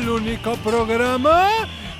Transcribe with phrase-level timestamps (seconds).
[0.00, 1.48] Al único programa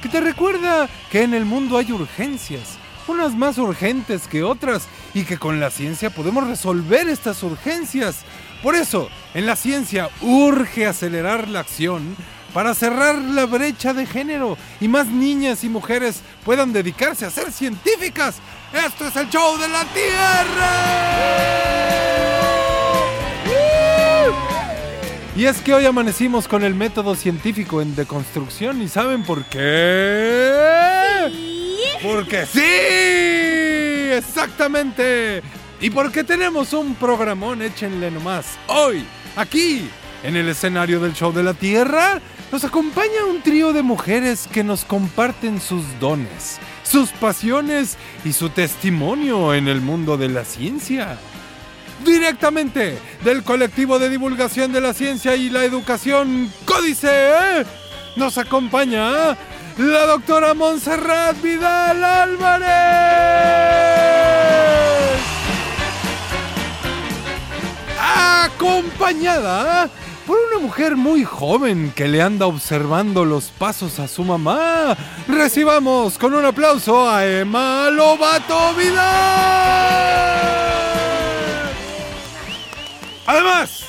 [0.00, 5.24] que te recuerda que en el mundo hay urgencias, unas más urgentes que otras, y
[5.24, 8.20] que con la ciencia podemos resolver estas urgencias.
[8.62, 12.16] Por eso, en la ciencia urge acelerar la acción
[12.55, 17.53] para cerrar la brecha de género y más niñas y mujeres puedan dedicarse a ser
[17.53, 18.36] científicas.
[18.72, 21.20] Esto es el show de la Tierra.
[25.41, 31.32] Y es que hoy amanecimos con el método científico en deconstrucción y ¿saben por qué?
[32.02, 32.60] Porque sí,
[34.19, 35.41] exactamente.
[35.80, 38.58] Y porque tenemos un programón, échenle nomás.
[38.66, 39.88] Hoy, aquí,
[40.24, 42.20] en el escenario del show de la Tierra,
[42.52, 48.50] nos acompaña un trío de mujeres que nos comparten sus dones, sus pasiones y su
[48.50, 51.19] testimonio en el mundo de la ciencia.
[52.05, 57.67] Directamente del colectivo de divulgación de la ciencia y la educación Códice,
[58.17, 59.37] nos acompaña
[59.77, 62.71] la doctora Montserrat Vidal Álvarez.
[68.45, 69.91] Acompañada
[70.27, 74.97] por una mujer muy joven que le anda observando los pasos a su mamá.
[75.28, 80.69] Recibamos con un aplauso a Emma Lobato Vidal.
[83.30, 83.84] Además,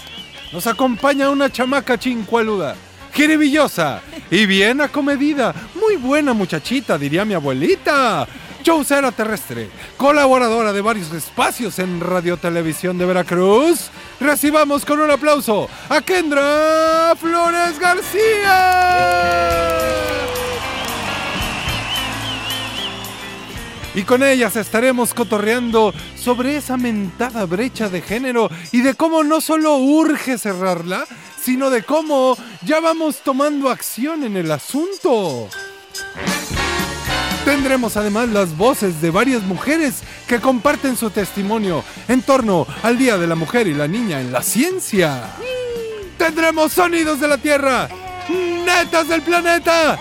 [0.53, 2.75] nos acompaña una chamaca chincualuda,
[3.11, 5.55] jiribillosa y bien acomedida.
[5.73, 8.27] Muy buena muchachita, diría mi abuelita.
[8.61, 13.89] Chaucera terrestre, colaboradora de varios espacios en Radio Televisión de Veracruz.
[14.19, 18.51] Recibamos con un aplauso a Kendra Flores García.
[23.93, 29.41] Y con ellas estaremos cotorreando sobre esa mentada brecha de género y de cómo no
[29.41, 31.05] solo urge cerrarla,
[31.41, 35.49] sino de cómo ya vamos tomando acción en el asunto.
[37.43, 43.17] Tendremos además las voces de varias mujeres que comparten su testimonio en torno al Día
[43.17, 45.23] de la Mujer y la Niña en la ciencia.
[46.17, 47.89] Tendremos sonidos de la Tierra,
[48.29, 49.99] netas del planeta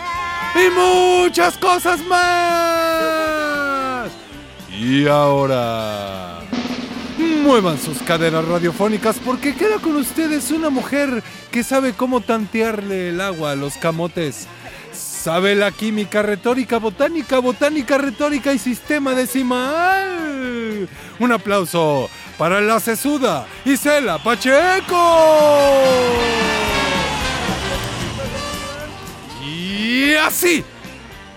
[0.55, 2.70] y muchas cosas más.
[4.81, 6.39] Y ahora...
[7.19, 13.21] Muevan sus caderas radiofónicas porque queda con ustedes una mujer que sabe cómo tantearle el
[13.21, 14.47] agua a los camotes.
[14.91, 20.89] Sabe la química retórica, botánica, botánica retórica y sistema decimal.
[21.19, 22.09] Un aplauso
[22.39, 25.77] para la sesuda Isela Pacheco.
[29.47, 30.65] Y así,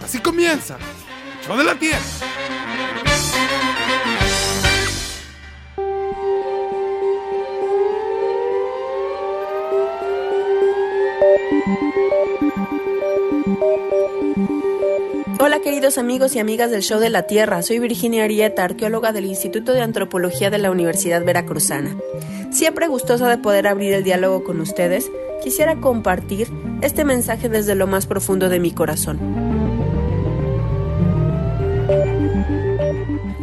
[0.01, 0.77] así comienza
[1.45, 1.99] show de la tierra.
[15.39, 19.25] Hola queridos amigos y amigas del Show de la Tierra, soy Virginia Arieta, arqueóloga del
[19.25, 21.97] Instituto de Antropología de la Universidad Veracruzana.
[22.51, 25.11] Siempre gustosa de poder abrir el diálogo con ustedes,
[25.43, 26.47] quisiera compartir
[26.81, 29.19] este mensaje desde lo más profundo de mi corazón.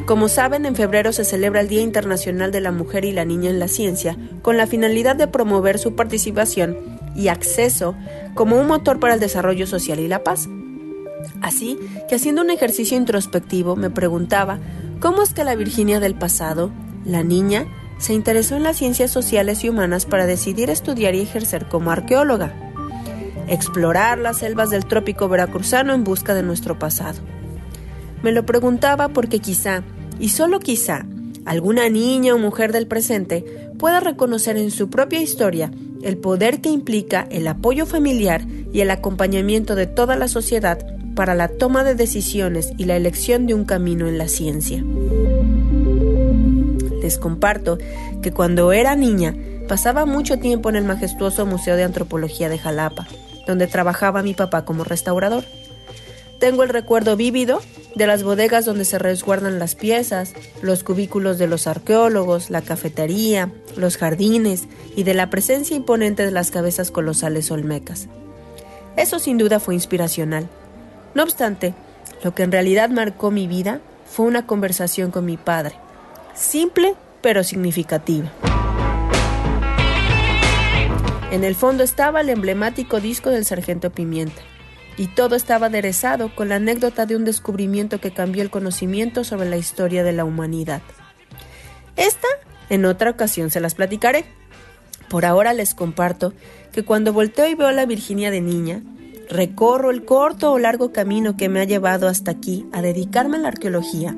[0.07, 3.51] Como saben, en febrero se celebra el Día Internacional de la Mujer y la Niña
[3.51, 7.95] en la Ciencia, con la finalidad de promover su participación y acceso
[8.35, 10.49] como un motor para el desarrollo social y la paz.
[11.43, 11.79] Así
[12.09, 14.59] que haciendo un ejercicio introspectivo me preguntaba
[15.01, 16.71] cómo es que la Virginia del pasado,
[17.05, 17.67] la niña,
[17.99, 22.55] se interesó en las ciencias sociales y humanas para decidir estudiar y ejercer como arqueóloga.
[23.47, 27.19] Explorar las selvas del trópico veracruzano en busca de nuestro pasado.
[28.23, 29.83] Me lo preguntaba porque quizá,
[30.19, 31.05] y solo quizá,
[31.45, 35.71] alguna niña o mujer del presente pueda reconocer en su propia historia
[36.03, 38.43] el poder que implica el apoyo familiar
[38.73, 43.47] y el acompañamiento de toda la sociedad para la toma de decisiones y la elección
[43.47, 44.83] de un camino en la ciencia.
[47.03, 47.79] Les comparto
[48.23, 49.35] que cuando era niña
[49.69, 53.07] pasaba mucho tiempo en el majestuoso Museo de Antropología de Jalapa,
[53.47, 55.45] donde trabajaba mi papá como restaurador.
[56.41, 57.61] Tengo el recuerdo vívido
[57.95, 60.33] de las bodegas donde se resguardan las piezas,
[60.63, 64.65] los cubículos de los arqueólogos, la cafetería, los jardines
[64.97, 68.09] y de la presencia imponente de las cabezas colosales olmecas.
[68.97, 70.49] Eso sin duda fue inspiracional.
[71.15, 71.75] No obstante,
[72.25, 75.75] lo que en realidad marcó mi vida fue una conversación con mi padre,
[76.35, 78.33] simple pero significativa.
[81.31, 84.41] En el fondo estaba el emblemático disco del Sargento Pimienta,
[85.01, 89.49] y todo estaba aderezado con la anécdota de un descubrimiento que cambió el conocimiento sobre
[89.49, 90.83] la historia de la humanidad.
[91.97, 92.29] Esta,
[92.69, 94.27] en otra ocasión se las platicaré.
[95.09, 96.35] Por ahora les comparto
[96.71, 98.83] que cuando volteo y veo a la Virginia de niña,
[99.31, 103.41] recorro el corto o largo camino que me ha llevado hasta aquí a dedicarme a
[103.41, 104.15] la arqueología,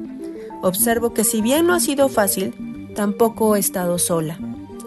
[0.62, 4.37] observo que si bien no ha sido fácil, tampoco he estado sola.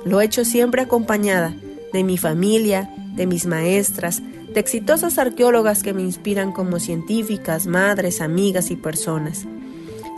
[0.04, 1.56] Lo he hecho siempre acompañada
[1.94, 4.22] de mi familia, de mis maestras,
[4.56, 9.46] de exitosas arqueólogas que me inspiran como científicas, madres, amigas y personas.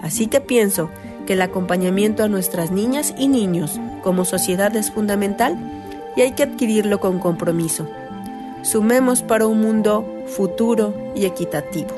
[0.03, 0.91] Así que pienso
[1.25, 5.57] que el acompañamiento a nuestras niñas y niños como sociedad es fundamental
[6.15, 7.89] y hay que adquirirlo con compromiso.
[8.61, 11.89] Sumemos para un mundo futuro y equitativo.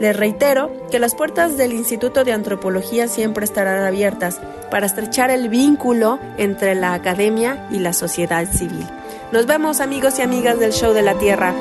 [0.00, 4.40] Les reitero que las puertas del Instituto de Antropología siempre estarán abiertas
[4.72, 8.86] para estrechar el vínculo entre la academia y la sociedad civil.
[9.32, 11.54] Nos vemos amigos y amigas del Show de la Tierra.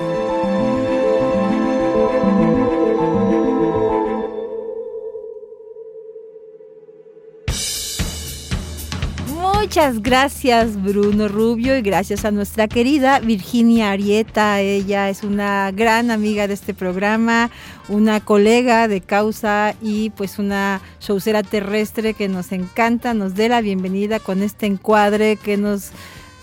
[9.30, 14.60] Muchas gracias Bruno Rubio y gracias a nuestra querida Virginia Arieta.
[14.60, 17.52] Ella es una gran amiga de este programa,
[17.88, 23.62] una colega de causa y pues una showcera terrestre que nos encanta, nos dé la
[23.62, 25.92] bienvenida con este encuadre que nos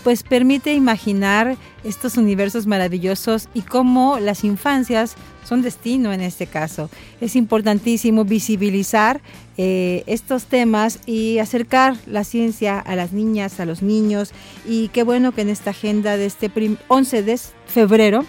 [0.05, 6.91] pues permite imaginar estos universos maravillosos y cómo las infancias son destino en este caso.
[7.21, 9.21] Es importantísimo visibilizar
[9.57, 14.33] eh, estos temas y acercar la ciencia a las niñas, a los niños
[14.67, 16.51] y qué bueno que en esta agenda de este
[16.89, 18.25] 11 de febrero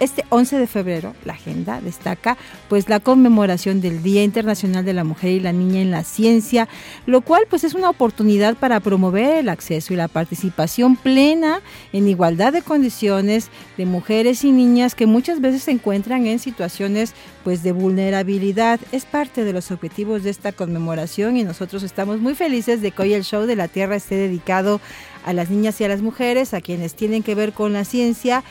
[0.00, 2.36] este 11 de febrero, la agenda destaca
[2.68, 6.68] pues la conmemoración del Día Internacional de la Mujer y la Niña en la Ciencia,
[7.06, 11.60] lo cual pues es una oportunidad para promover el acceso y la participación plena
[11.92, 17.14] en igualdad de condiciones de mujeres y niñas que muchas veces se encuentran en situaciones
[17.44, 18.80] pues de vulnerabilidad.
[18.92, 23.02] Es parte de los objetivos de esta conmemoración y nosotros estamos muy felices de que
[23.02, 24.80] hoy el show de la Tierra esté dedicado
[25.24, 28.44] a las niñas y a las mujeres, a quienes tienen que ver con la ciencia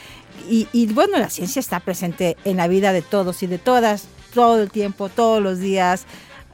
[0.47, 4.61] y, bueno, la ciencia está presente en la vida de todos y de todas, todo
[4.61, 6.05] el tiempo, todos los días.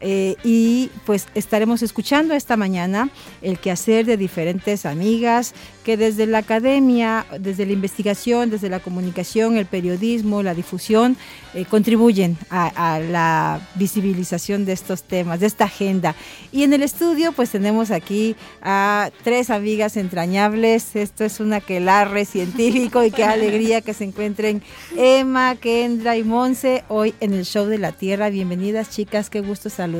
[0.01, 3.09] Eh, y pues estaremos escuchando esta mañana
[3.43, 5.53] el quehacer de diferentes amigas
[5.83, 11.17] que desde la academia, desde la investigación, desde la comunicación, el periodismo, la difusión,
[11.53, 16.15] eh, contribuyen a, la visibilización de estos temas, de esta agenda.
[16.51, 20.95] Y en el estudio pues tenemos aquí a tres amigas entrañables.
[20.95, 24.61] Esto es un aquelarre científico y qué alegría que se encuentren
[24.95, 28.29] Emma, Kendra y Monse hoy en el Show de la Tierra.
[28.29, 29.90] Bienvenidas chicas, qué gusto saludarlas.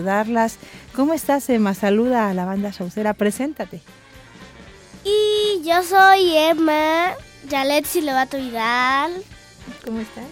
[0.95, 1.73] ¿Cómo estás Emma?
[1.73, 3.81] Saluda a la banda showcera, preséntate.
[5.03, 7.13] Y yo soy Emma
[7.49, 9.11] Yalet Lobato Vidal.
[9.85, 10.25] ¿Cómo estás?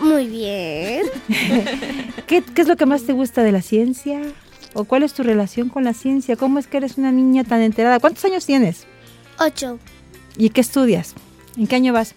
[0.00, 1.02] Muy bien.
[2.26, 4.20] ¿Qué, ¿Qué, es lo que más te gusta de la ciencia?
[4.72, 6.36] ¿O cuál es tu relación con la ciencia?
[6.36, 8.00] ¿Cómo es que eres una niña tan enterada?
[8.00, 8.86] ¿Cuántos años tienes?
[9.38, 9.78] Ocho.
[10.36, 11.14] ¿Y qué estudias?
[11.56, 12.14] ¿En qué año vas?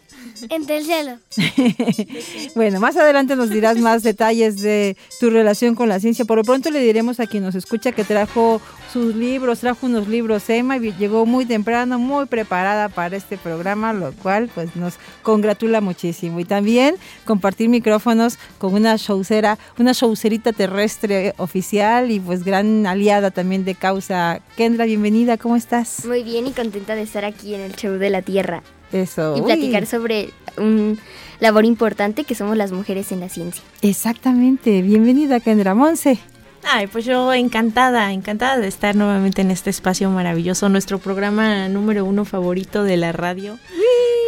[0.50, 1.18] En cielo.
[2.56, 6.26] bueno, más adelante nos dirás más detalles de tu relación con la ciencia.
[6.26, 10.08] Por lo pronto le diremos a quien nos escucha que trajo sus libros, trajo unos
[10.08, 14.96] libros Emma y llegó muy temprano, muy preparada para este programa, lo cual pues nos
[15.24, 16.40] congratula muchísimo.
[16.40, 23.32] Y también compartir micrófonos con una showcera, una showcerita terrestre oficial y pues gran aliada
[23.32, 24.42] también de causa.
[24.56, 26.06] Kendra, bienvenida, ¿cómo estás?
[26.06, 28.64] Muy bien y contenta de estar aquí en el show de la Tierra.
[28.92, 29.36] Eso.
[29.38, 31.00] Y platicar sobre un
[31.40, 33.64] labor importante que somos las mujeres en la ciencia.
[33.82, 34.82] Exactamente.
[34.82, 36.20] Bienvenida, Kendra Monse.
[36.64, 42.04] Ay, pues yo encantada, encantada de estar nuevamente en este espacio maravilloso, nuestro programa número
[42.04, 43.58] uno favorito de la radio.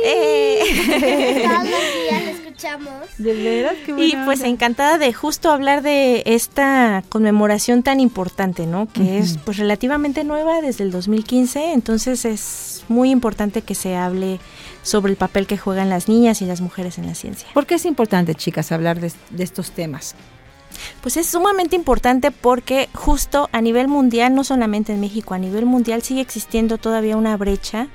[0.06, 0.60] Eh.
[1.44, 3.18] Todos los días escuchamos.
[3.18, 8.88] De veras, qué Y pues encantada de justo hablar de esta conmemoración tan importante, ¿no?
[8.88, 14.40] Que es pues relativamente nueva desde el 2015, entonces es muy importante que se hable
[14.84, 17.48] sobre el papel que juegan las niñas y las mujeres en la ciencia.
[17.54, 20.16] ¿Por qué es importante, chicas, hablar de, de estos temas?
[21.02, 25.66] Pues es sumamente importante porque justo a nivel mundial, no solamente en México, a nivel
[25.66, 27.88] mundial sigue existiendo todavía una brecha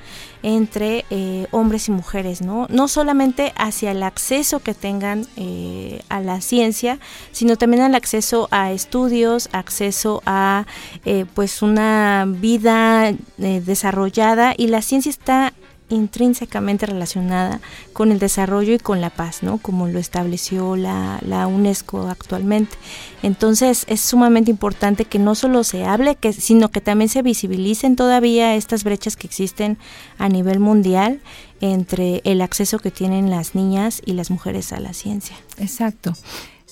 [0.43, 2.67] entre eh, hombres y mujeres, ¿no?
[2.69, 6.99] No solamente hacia el acceso que tengan eh, a la ciencia,
[7.33, 10.67] sino también al acceso a estudios, acceso a
[11.07, 15.55] eh, pues una vida desarrollada y la ciencia está
[15.89, 17.61] intrínsecamente relacionada
[17.93, 19.59] con el desarrollo y con la paz, ¿no?
[19.59, 22.77] Como lo estableció la, la, UNESCO actualmente.
[23.23, 27.97] Entonces es sumamente importante que no solo se hable, que, sino que también se visibilicen
[27.97, 29.79] todavía estas brechas que existen
[30.19, 31.21] a nivel mundial
[31.61, 35.37] entre el acceso que tienen las niñas y las mujeres a la ciencia.
[35.59, 36.15] Exacto.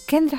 [0.07, 0.39] Kendra.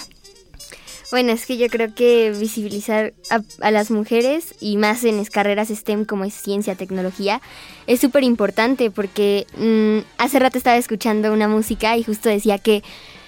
[1.11, 5.69] Bueno, es que yo creo que visibilizar a, las mujeres y más en las carreras
[5.69, 7.41] STEM como es ciencia, tecnología,
[7.87, 12.83] es súper importante porque mm, hace rato estaba escuchando una música y justo decía que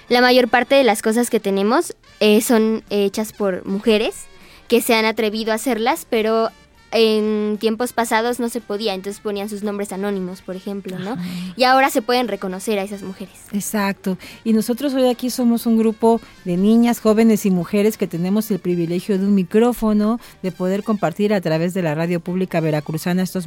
[0.08, 4.24] la mayor parte de las cosas que tenemos eh, son hechas por mujeres
[4.68, 6.50] que se han atrevido a hacerlas, pero
[6.92, 11.16] en tiempos pasados no se podía, entonces ponían sus nombres anónimos, por ejemplo, ¿no?
[11.56, 13.34] Y ahora se pueden reconocer a esas mujeres.
[13.52, 14.18] Exacto.
[14.44, 18.58] Y nosotros hoy aquí somos un grupo de niñas, jóvenes y mujeres que tenemos el
[18.58, 23.46] privilegio de un micrófono, de poder compartir a través de la radio pública veracruzana estos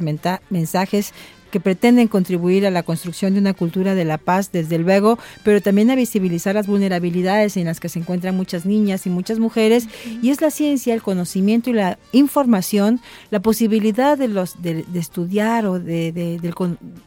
[0.50, 1.12] mensajes
[1.50, 5.60] que pretenden contribuir a la construcción de una cultura de la paz, desde luego, pero
[5.60, 9.88] también a visibilizar las vulnerabilidades en las que se encuentran muchas niñas y muchas mujeres.
[10.22, 15.66] Y es la ciencia, el conocimiento y la información, la posibilidad de los de, estudiar
[15.66, 16.38] o de, de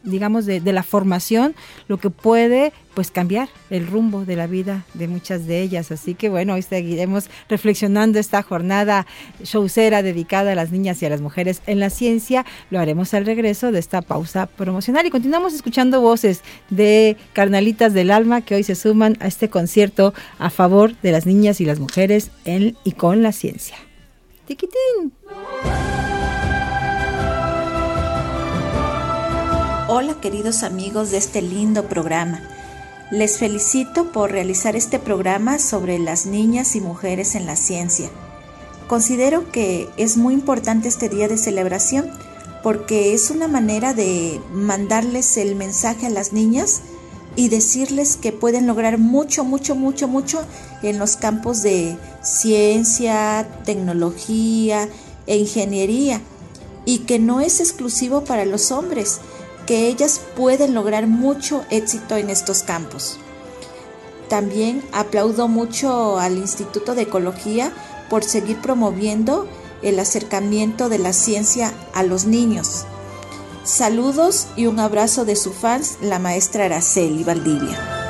[0.04, 1.56] digamos de, la formación,
[1.88, 5.92] lo que puede pues cambiar el rumbo de la vida de muchas de ellas.
[5.92, 9.08] Así que bueno, hoy seguiremos reflexionando esta jornada
[9.44, 12.46] showcera dedicada a las niñas y a las mujeres en la ciencia.
[12.70, 18.12] Lo haremos al regreso de esta pausa promocional y continuamos escuchando voces de carnalitas del
[18.12, 21.80] alma que hoy se suman a este concierto a favor de las niñas y las
[21.80, 23.75] mujeres en y con la ciencia.
[24.46, 25.13] Tiquitín.
[29.88, 32.53] Hola queridos amigos de este lindo programa.
[33.13, 38.10] Les felicito por realizar este programa sobre las niñas y mujeres en la ciencia.
[38.88, 42.10] Considero que es muy importante este día de celebración
[42.63, 46.82] porque es una manera de mandarles el mensaje a las niñas
[47.36, 50.43] y decirles que pueden lograr mucho, mucho, mucho, mucho
[50.82, 54.89] en los campos de ciencia, tecnología
[55.27, 56.20] e ingeniería
[56.84, 59.20] y que no es exclusivo para los hombres,
[59.65, 63.20] que ellas pueden lograr mucho éxito en estos campos.
[64.29, 67.72] También aplaudo mucho al Instituto de Ecología
[68.10, 69.48] por seguir promoviendo
[69.82, 72.86] el acercamiento de la ciencia a los niños.
[73.63, 78.03] Saludos y un abrazo de su fans, la maestra Araceli Valdivia.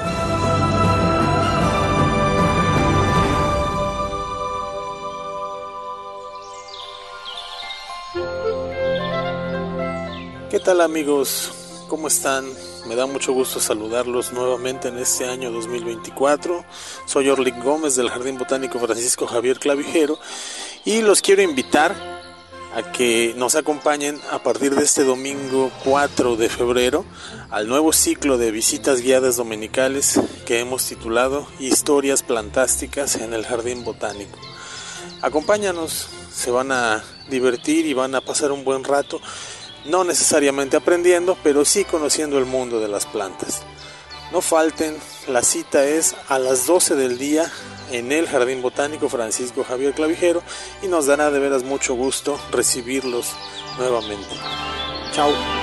[10.73, 11.51] Tal amigos?
[11.87, 12.45] ¿Cómo están?
[12.87, 16.65] Me da mucho gusto saludarlos nuevamente en este año 2024.
[17.05, 20.17] Soy Orlin Gómez del Jardín Botánico Francisco Javier Clavijero
[20.83, 21.93] y los quiero invitar
[22.73, 27.05] a que nos acompañen a partir de este domingo 4 de febrero
[27.51, 33.83] al nuevo ciclo de visitas guiadas dominicales que hemos titulado Historias Plantásticas en el Jardín
[33.83, 34.39] Botánico.
[35.21, 39.21] Acompáñanos, se van a divertir y van a pasar un buen rato
[39.85, 43.63] no necesariamente aprendiendo, pero sí conociendo el mundo de las plantas.
[44.31, 44.97] No falten,
[45.27, 47.51] la cita es a las 12 del día
[47.91, 50.41] en el Jardín Botánico Francisco Javier Clavijero
[50.81, 53.31] y nos dará de veras mucho gusto recibirlos
[53.77, 54.35] nuevamente.
[55.11, 55.62] Chao.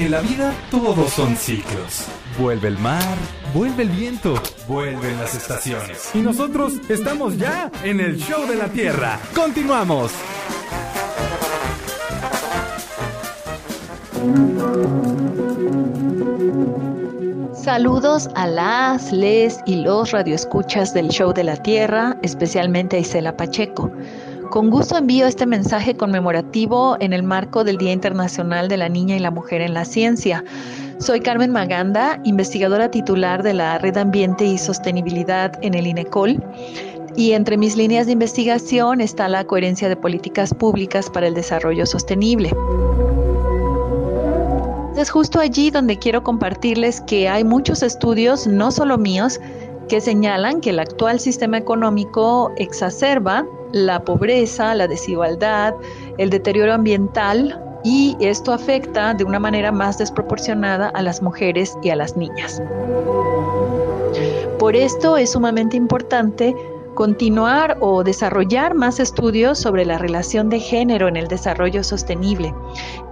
[0.00, 2.06] En la vida todos son ciclos.
[2.38, 3.18] Vuelve el mar,
[3.52, 4.32] vuelve el viento,
[4.66, 6.08] vuelven las estaciones.
[6.14, 9.20] Y nosotros estamos ya en el show de la Tierra.
[9.34, 10.10] Continuamos.
[17.62, 23.36] Saludos a las, les y los radioescuchas del show de la Tierra, especialmente a Isela
[23.36, 23.92] Pacheco.
[24.50, 29.14] Con gusto envío este mensaje conmemorativo en el marco del Día Internacional de la Niña
[29.14, 30.44] y la Mujer en la Ciencia.
[30.98, 36.42] Soy Carmen Maganda, investigadora titular de la Red Ambiente y Sostenibilidad en el INECOL.
[37.14, 41.86] Y entre mis líneas de investigación está la coherencia de políticas públicas para el desarrollo
[41.86, 42.52] sostenible.
[44.96, 49.38] Es justo allí donde quiero compartirles que hay muchos estudios, no solo míos,
[49.88, 55.74] que señalan que el actual sistema económico exacerba la pobreza, la desigualdad,
[56.18, 61.90] el deterioro ambiental y esto afecta de una manera más desproporcionada a las mujeres y
[61.90, 62.62] a las niñas.
[64.58, 66.54] Por esto es sumamente importante
[67.00, 72.54] continuar o desarrollar más estudios sobre la relación de género en el desarrollo sostenible,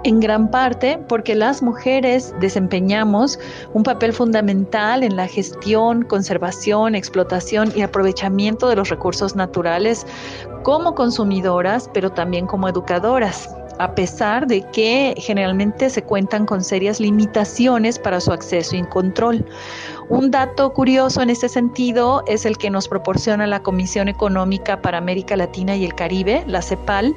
[0.04, 3.38] en gran parte porque las mujeres desempeñamos
[3.73, 10.07] un papel fundamental en la gestión, conservación, explotación y aprovechamiento de los recursos naturales
[10.64, 17.00] como consumidoras, pero también como educadoras a pesar de que generalmente se cuentan con serias
[17.00, 19.44] limitaciones para su acceso y control.
[20.08, 24.99] Un dato curioso en este sentido es el que nos proporciona la Comisión Económica para
[24.99, 27.16] América Latina y el Caribe, la CEPAL,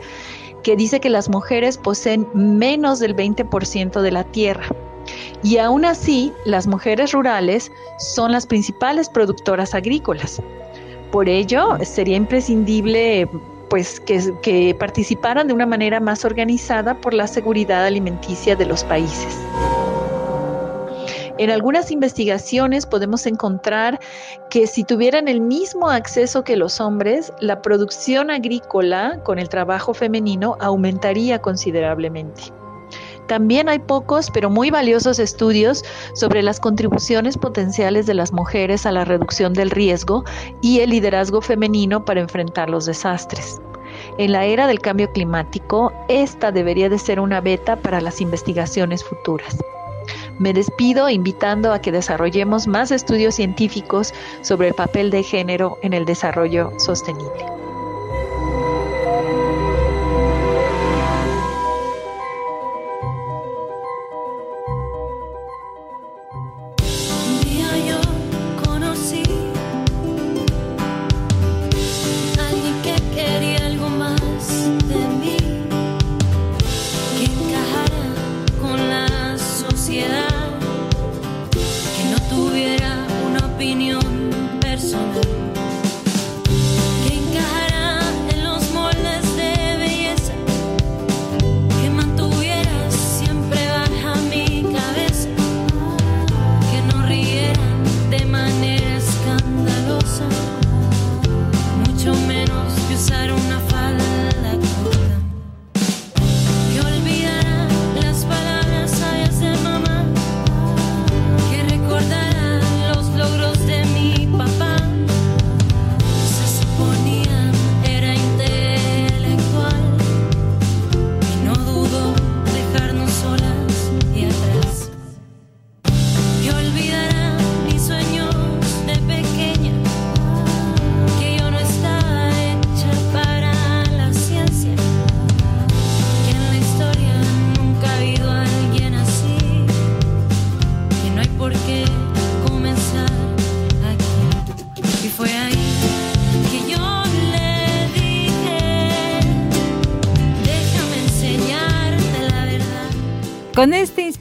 [0.63, 4.65] que dice que las mujeres poseen menos del 20% de la tierra.
[5.43, 10.41] Y aún así, las mujeres rurales son las principales productoras agrícolas.
[11.11, 13.27] Por ello, sería imprescindible
[13.71, 18.83] pues que, que participaran de una manera más organizada por la seguridad alimenticia de los
[18.83, 19.39] países.
[21.37, 23.97] En algunas investigaciones podemos encontrar
[24.49, 29.93] que si tuvieran el mismo acceso que los hombres, la producción agrícola con el trabajo
[29.93, 32.60] femenino aumentaría considerablemente.
[33.31, 38.91] También hay pocos, pero muy valiosos estudios sobre las contribuciones potenciales de las mujeres a
[38.91, 40.25] la reducción del riesgo
[40.59, 43.61] y el liderazgo femenino para enfrentar los desastres.
[44.17, 49.01] En la era del cambio climático, esta debería de ser una beta para las investigaciones
[49.01, 49.55] futuras.
[50.37, 55.93] Me despido invitando a que desarrollemos más estudios científicos sobre el papel de género en
[55.93, 57.60] el desarrollo sostenible.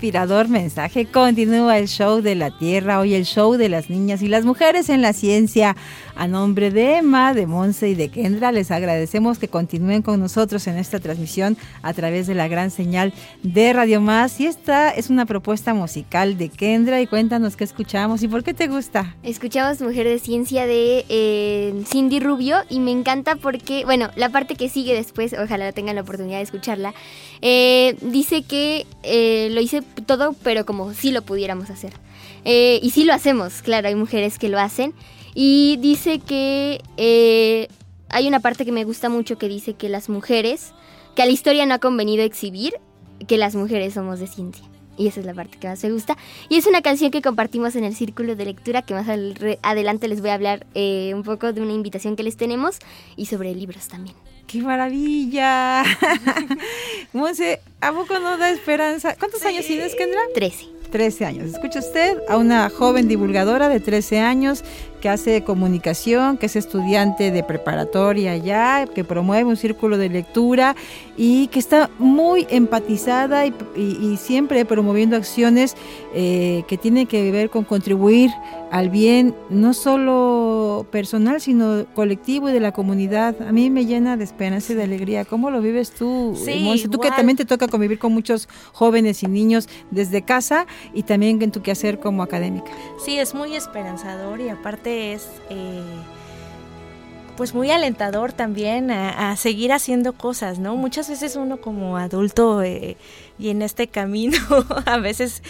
[0.00, 4.28] Inspirador mensaje continúa el show de la Tierra, hoy el show de las niñas y
[4.28, 5.76] las mujeres en la ciencia.
[6.20, 10.66] A nombre de Emma, de Monse y de Kendra, les agradecemos que continúen con nosotros
[10.66, 14.38] en esta transmisión a través de la gran señal de Radio Más.
[14.38, 18.52] Y esta es una propuesta musical de Kendra y cuéntanos qué escuchamos y por qué
[18.52, 19.16] te gusta.
[19.22, 24.56] Escuchamos Mujer de Ciencia de eh, Cindy Rubio y me encanta porque, bueno, la parte
[24.56, 26.92] que sigue después, ojalá tengan la oportunidad de escucharla,
[27.40, 31.94] eh, dice que eh, lo hice todo, pero como si lo pudiéramos hacer.
[32.44, 34.92] y sí lo hacemos, claro, hay mujeres que lo hacen.
[35.34, 37.68] Y dice que eh,
[38.08, 40.72] hay una parte que me gusta mucho que dice que las mujeres,
[41.14, 42.74] que a la historia no ha convenido exhibir
[43.26, 44.64] que las mujeres somos de ciencia.
[44.96, 46.16] Y esa es la parte que más me gusta.
[46.48, 49.06] Y es una canción que compartimos en el círculo de lectura, que más
[49.62, 52.78] adelante les voy a hablar eh, un poco de una invitación que les tenemos
[53.16, 54.14] y sobre libros también.
[54.46, 55.84] ¡Qué maravilla!
[57.12, 59.14] Monse, ¿a poco no da esperanza?
[59.16, 60.20] ¿Cuántos años tienes, Kendra?
[60.34, 60.66] Trece.
[60.90, 61.50] 13 años.
[61.50, 64.64] Escucha usted a una joven divulgadora de 13 años
[65.00, 70.76] que hace comunicación, que es estudiante de preparatoria ya, que promueve un círculo de lectura
[71.16, 73.52] y que está muy empatizada y,
[74.16, 75.76] siempre promoviendo acciones
[76.14, 78.30] eh, que tienen que ver con contribuir
[78.70, 83.34] al bien no solo personal, sino colectivo y de la comunidad.
[83.42, 85.24] A mí me llena de esperanza y de alegría.
[85.24, 89.26] ¿Cómo lo vives tú, sí, Tú que también te toca convivir con muchos jóvenes y
[89.26, 92.70] niños desde casa y también en tu quehacer como académica.
[93.04, 95.28] Sí, es muy esperanzador y aparte es...
[95.50, 95.82] Eh,
[97.36, 100.76] pues muy alentador también a, seguir haciendo cosas, ¿no?
[100.76, 102.98] Muchas veces uno como adulto eh,
[103.40, 104.38] y en este camino
[104.86, 105.42] a veces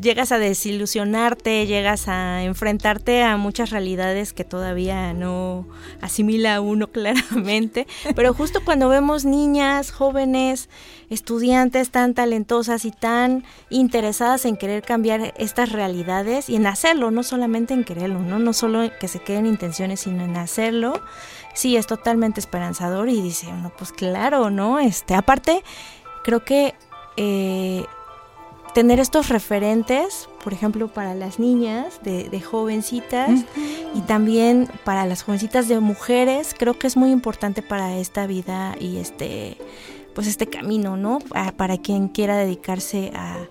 [0.00, 5.66] llegas a desilusionarte, llegas a enfrentarte a muchas realidades que todavía no
[6.00, 10.68] asimila uno claramente, pero justo cuando vemos niñas, jóvenes,
[11.10, 17.22] estudiantes tan talentosas y tan interesadas en querer cambiar estas realidades y en hacerlo, no
[17.22, 21.00] solamente en quererlo, no, no solo que se queden intenciones, sino en hacerlo,
[21.54, 24.78] sí es totalmente esperanzador y dice uno, pues claro, ¿no?
[24.78, 25.62] Este, aparte,
[26.22, 26.74] creo que
[27.20, 27.84] eh,
[28.74, 33.44] tener estos referentes, por ejemplo, para las niñas de, jovencitas
[33.94, 38.76] y también para las jovencitas de mujeres, creo que es muy importante para esta vida
[38.78, 39.56] y este,
[40.14, 41.18] pues este camino, ¿no?
[41.56, 43.48] para quien quiera dedicarse a,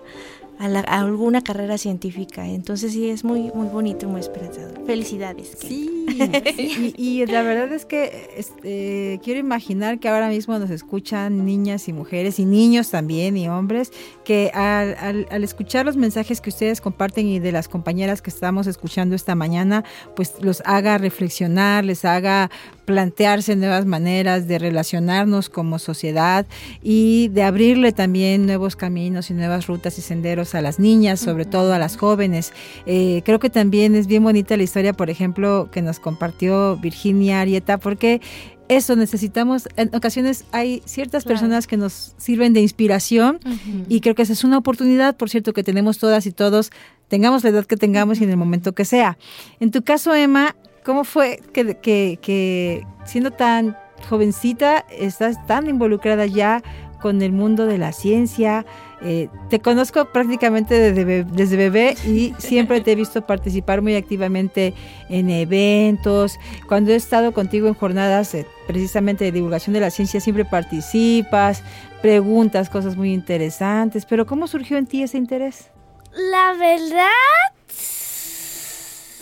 [0.58, 2.46] a, alguna carrera científica.
[2.46, 4.84] Entonces sí, es muy, muy bonito y muy esperanzador.
[4.86, 5.56] Felicidades.
[5.60, 6.06] Sí,
[6.96, 11.92] y, la verdad es que este, quiero imaginar que ahora mismo nos escuchan niñas y
[11.92, 13.92] mujeres y niños también y hombres
[14.24, 18.66] que al, al, escuchar los mensajes que ustedes comparten y de las compañeras que estamos
[18.66, 19.84] escuchando esta mañana,
[20.16, 22.50] pues los haga reflexionar, les haga
[22.88, 26.46] plantearse nuevas maneras de relacionarnos como sociedad
[26.82, 31.44] y de abrirle también nuevos caminos y nuevas rutas y senderos a las niñas, sobre
[31.44, 32.52] todo a las jóvenes.
[32.86, 37.40] Eh, creo que también es bien bonita la historia, por ejemplo, que nos compartió Virginia
[37.40, 38.20] Arieta, porque
[38.68, 43.40] eso necesitamos, en ocasiones hay ciertas personas que nos sirven de inspiración
[43.88, 46.70] y creo que esa es una oportunidad, por cierto, que tenemos todas y todos,
[47.08, 49.16] tengamos la edad que tengamos y en el momento que sea.
[49.58, 50.54] En tu caso, Emma,
[50.88, 53.76] ¿Cómo fue que, que, siendo tan
[54.08, 56.62] jovencita estás tan involucrada ya
[57.02, 58.64] con el mundo de la ciencia?
[59.00, 64.74] Eh, te conozco prácticamente desde, desde, bebé y siempre te he visto participar muy activamente
[65.08, 66.38] en eventos.
[66.66, 71.62] Cuando he estado contigo en jornadas eh, precisamente de divulgación de la ciencia, siempre participas,
[72.02, 74.04] preguntas cosas muy interesantes.
[74.04, 75.70] Pero ¿cómo surgió en ti ese interés?
[76.12, 77.57] La verdad,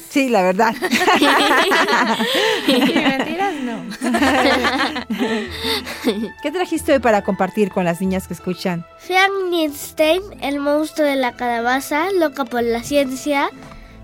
[0.09, 0.75] Sí, la verdad.
[2.69, 3.83] mentiras no.
[6.43, 8.85] ¿Qué trajiste hoy para compartir con las niñas que escuchan?
[8.99, 13.51] Frankenstein, el monstruo de la calabaza, loca por la ciencia.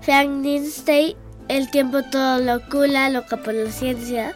[0.01, 1.15] Frankenstein,
[1.47, 4.35] el tiempo todo lo cula, loca por la ciencia.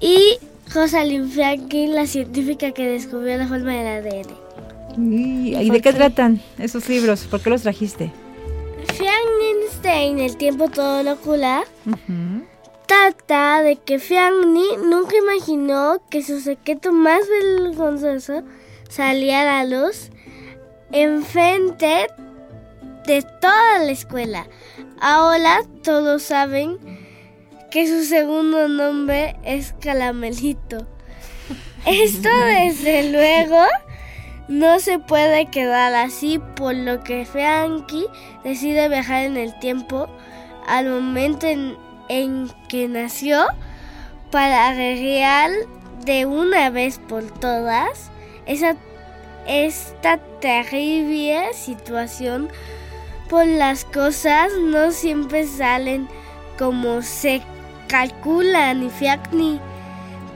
[0.00, 0.38] Y
[0.74, 4.48] Rosalind Franklin, la científica que descubrió la forma del ADN.
[4.98, 7.26] ¿Y de qué tratan esos libros?
[7.30, 8.10] ¿Por qué los trajiste?
[9.88, 11.64] Frankenstein, el tiempo todo lo ocular,
[12.86, 18.42] trata de que Franny nunca imaginó que su secreto más vergonzoso
[18.90, 20.10] salía a la luz
[20.92, 22.06] enfrente
[23.06, 24.46] de toda la escuela.
[25.00, 26.76] Ahora todos saben
[27.70, 30.86] que su segundo nombre es Calamelito.
[31.86, 33.64] Esto desde luego
[34.48, 38.06] no se puede quedar así, por lo que Frankie
[38.42, 40.08] decide viajar en el tiempo
[40.66, 43.46] al momento en, que nació
[44.30, 45.50] para arreglar
[46.04, 48.10] de una vez por todas
[48.46, 48.76] esa,
[49.46, 52.48] esta terrible situación,
[53.28, 56.08] por las cosas no siempre salen
[56.58, 57.42] como se
[57.88, 59.60] calculan y Frankie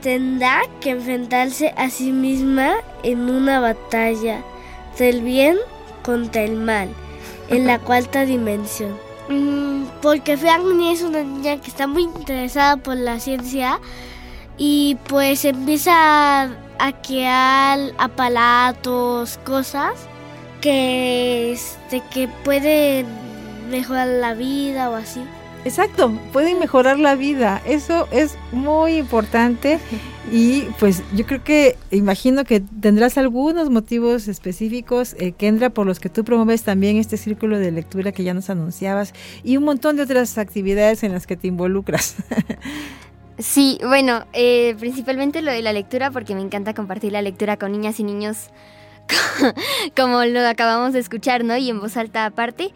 [0.03, 4.43] tendrá que enfrentarse a sí misma en una batalla
[4.99, 5.57] del bien
[6.03, 6.89] contra el mal
[7.49, 8.95] en la cuarta dimensión.
[9.29, 13.79] Mm, porque Franny es una niña que está muy interesada por la ciencia
[14.57, 16.43] y pues empieza
[16.79, 19.93] a crear aparatos, cosas
[20.59, 23.07] que, este, que pueden
[23.69, 25.21] mejorar la vida o así.
[25.65, 27.61] Exacto, pueden mejorar la vida.
[27.65, 29.79] Eso es muy importante
[30.31, 35.99] y pues yo creo que imagino que tendrás algunos motivos específicos, eh, Kendra, por los
[35.99, 39.95] que tú promueves también este círculo de lectura que ya nos anunciabas y un montón
[39.95, 42.15] de otras actividades en las que te involucras.
[43.39, 47.71] Sí, bueno, eh, principalmente lo de la lectura porque me encanta compartir la lectura con
[47.71, 48.51] niñas y niños
[49.95, 51.57] como lo acabamos de escuchar, ¿no?
[51.57, 52.71] Y en voz alta aparte.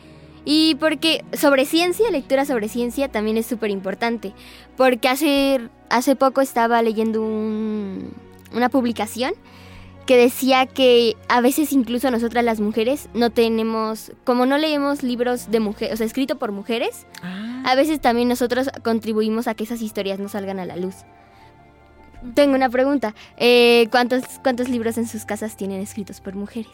[0.49, 4.31] Y porque sobre ciencia, lectura sobre ciencia también es súper importante.
[4.77, 8.13] Porque hace, hace poco estaba leyendo un,
[8.53, 9.33] una publicación
[10.05, 15.51] que decía que a veces incluso nosotras las mujeres no tenemos, como no leemos libros
[15.51, 17.63] de mujeres, o sea, escrito por mujeres, Ah.
[17.65, 20.95] a veces también nosotros contribuimos a que esas historias no salgan a la luz.
[22.35, 23.13] Tengo una pregunta.
[23.35, 26.71] eh, ¿cuántos, ¿Cuántos libros en sus casas tienen escritos por mujeres?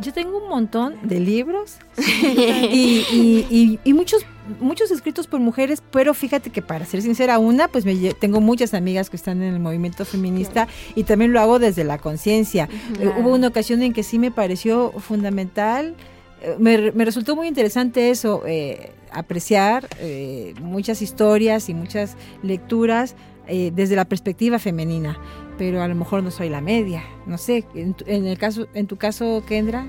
[0.00, 4.24] Yo tengo un montón de libros y, y- y- y muchos
[4.60, 8.74] muchos escritos por mujeres, pero fíjate que para ser sincera, una, pues me tengo muchas
[8.74, 12.68] amigas que están en el movimiento feminista y también lo hago desde la conciencia.
[13.00, 15.94] Eh, hubo una ocasión en que sí me pareció fundamental,
[16.42, 22.14] eh, me, re- me resultó muy interesante eso, eh, apreciar eh, muchas historias y muchas
[22.42, 23.14] lecturas
[23.46, 25.18] eh, desde la perspectiva femenina,
[25.58, 28.66] pero a lo mejor no soy la media, no sé, en, tu- en el caso,
[28.74, 29.86] en tu caso, Kendra.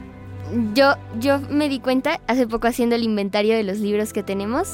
[0.75, 4.73] Yo, yo me di cuenta, hace poco haciendo el inventario de los libros que tenemos,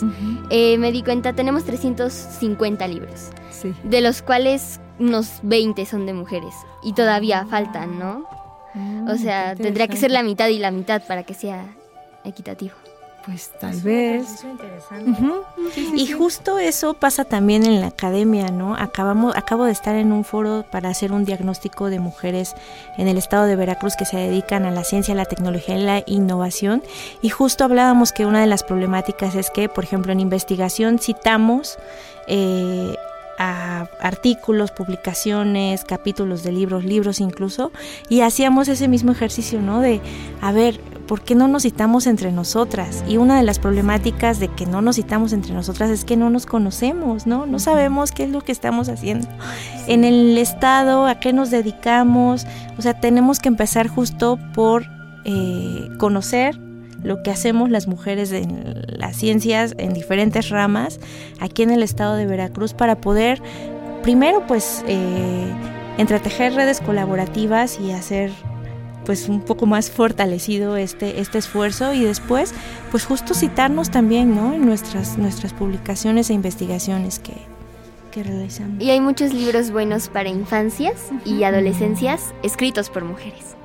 [0.49, 3.73] eh, me di cuenta, tenemos 350 libros, Sí.
[3.85, 8.25] de los cuales unos 20 son de mujeres y todavía faltan, ¿no?
[9.09, 11.65] O sea, tendría que ser la mitad y la mitad para que sea
[12.25, 12.73] equitativo.
[13.25, 14.43] Pues tal vez.
[15.05, 15.43] Ujú.
[15.95, 18.75] Y justo eso pasa también en la academia, ¿no?
[18.75, 22.55] Acabamos, acabo de estar en un foro para hacer un diagnóstico de mujeres
[22.97, 26.03] en el estado de Veracruz que se dedican a la ciencia, la tecnología y la
[26.07, 26.81] innovación.
[27.21, 31.77] Y justo hablábamos que una de las problemáticas es que, por ejemplo, en investigación citamos
[32.27, 32.95] eh,
[33.37, 37.71] a artículos, publicaciones, capítulos de libros, libros incluso,
[38.09, 39.79] y hacíamos ese mismo ejercicio, ¿no?
[39.79, 39.99] De,
[40.41, 40.79] a ver,
[41.11, 43.03] ¿por qué no nos citamos entre nosotras?
[43.05, 46.29] Y una de las problemáticas de que no nos citamos entre nosotras es que no
[46.29, 47.45] nos conocemos, ¿no?
[47.45, 49.27] No sabemos qué es lo que estamos haciendo.
[49.87, 52.47] En el Estado, a qué nos dedicamos,
[52.77, 54.85] o sea, tenemos que empezar justo por
[55.25, 56.57] eh, conocer
[57.03, 61.01] lo que hacemos las mujeres en las ciencias en diferentes ramas
[61.41, 63.41] aquí en el estado de Veracruz para poder
[64.01, 65.51] primero pues eh,
[65.97, 68.31] entretejer redes colaborativas y hacer
[69.05, 72.53] pues un poco más fortalecido este, este esfuerzo y después
[72.91, 74.53] pues justo citarnos también ¿no?
[74.53, 77.33] en nuestras, nuestras publicaciones e investigaciones que,
[78.11, 78.81] que realizamos.
[78.81, 83.55] Y hay muchos libros buenos para infancias y adolescencias escritos por mujeres,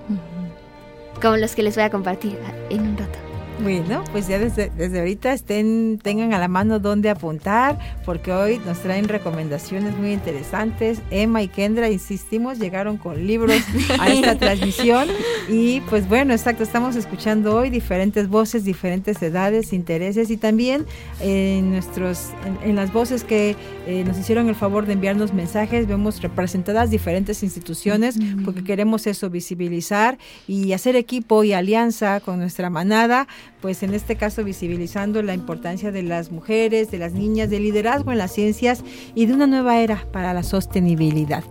[1.20, 2.38] como los que les voy a compartir
[2.70, 3.25] en un rato.
[3.62, 8.60] Bueno, pues ya desde, desde ahorita estén, tengan a la mano dónde apuntar, porque hoy
[8.66, 11.00] nos traen recomendaciones muy interesantes.
[11.10, 13.62] Emma y Kendra, insistimos, llegaron con libros
[13.98, 15.08] a esta transmisión.
[15.48, 20.84] Y pues bueno, exacto, estamos escuchando hoy diferentes voces, diferentes edades, intereses y también
[21.20, 25.86] en nuestros, en, en las voces que eh, nos hicieron el favor de enviarnos mensajes,
[25.86, 32.68] vemos representadas diferentes instituciones, porque queremos eso, visibilizar y hacer equipo y alianza con nuestra
[32.68, 33.28] manada
[33.60, 38.12] pues en este caso visibilizando la importancia de las mujeres, de las niñas, de liderazgo
[38.12, 41.44] en las ciencias y de una nueva era para la sostenibilidad.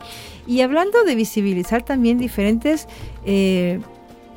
[0.47, 2.87] Y hablando de visibilizar también diferentes
[3.25, 3.79] eh,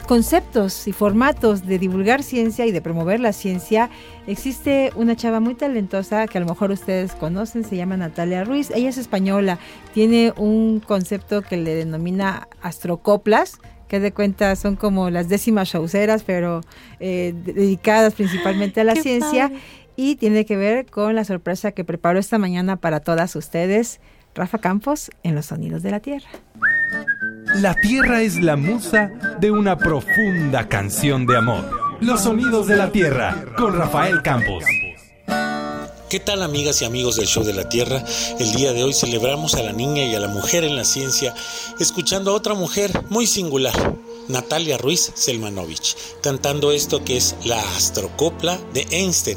[0.09, 3.91] conceptos y formatos de divulgar ciencia y de promover la ciencia,
[4.27, 8.71] existe una chava muy talentosa que a lo mejor ustedes conocen, se llama Natalia Ruiz,
[8.71, 9.59] ella es española,
[9.93, 16.23] tiene un concepto que le denomina astrocoplas, que de cuenta son como las décimas showceras,
[16.23, 16.61] pero
[17.01, 19.49] eh, dedicadas principalmente a la Qué ciencia.
[19.49, 19.61] padre.
[19.97, 24.01] Y tiene que ver con la sorpresa que preparó esta mañana para todas ustedes,
[24.35, 26.29] Rafa Campos, en los sonidos de la Tierra.
[27.57, 31.69] La Tierra es la musa de una profunda canción de amor.
[32.01, 34.63] Los sonidos de la Tierra con Rafael Campos.
[36.09, 38.03] ¿Qué tal amigas y amigos del Show de la Tierra?
[38.39, 41.35] El día de hoy celebramos a la niña y a la mujer en la ciencia,
[41.79, 43.95] escuchando a otra mujer muy singular,
[44.27, 49.37] Natalia Ruiz Selmanovich, cantando esto que es la astrocopla de Einstein.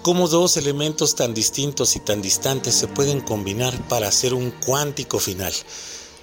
[0.00, 5.18] Cómo dos elementos tan distintos y tan distantes se pueden combinar para hacer un cuántico
[5.18, 5.52] final.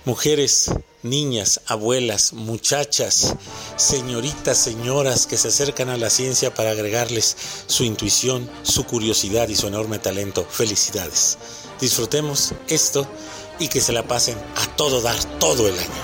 [0.05, 0.69] Mujeres,
[1.01, 3.35] niñas, abuelas, muchachas,
[3.77, 7.37] señoritas, señoras que se acercan a la ciencia para agregarles
[7.67, 10.45] su intuición, su curiosidad y su enorme talento.
[10.49, 11.37] Felicidades.
[11.79, 13.07] Disfrutemos esto
[13.59, 16.03] y que se la pasen a todo dar todo el año.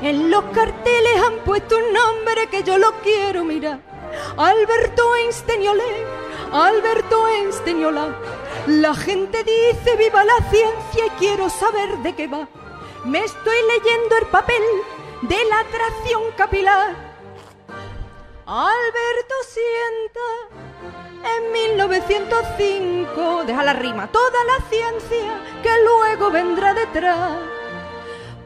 [0.00, 3.82] En los carteles han puesto un nombre que yo lo quiero mirar.
[4.38, 5.66] Alberto Einstein y
[6.50, 8.43] Alberto Einstein y.
[8.66, 12.48] La gente dice viva la ciencia y quiero saber de qué va.
[13.04, 14.62] Me estoy leyendo el papel
[15.20, 16.94] de la atracción capilar.
[18.46, 20.20] Alberto sienta
[21.36, 27.36] en 1905, deja la rima, toda la ciencia que luego vendrá detrás.